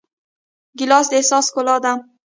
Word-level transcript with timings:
ګیلاس 0.77 1.05
د 1.09 1.13
احساس 1.19 1.45
ښکلا 1.49 1.75
ده. 1.83 1.93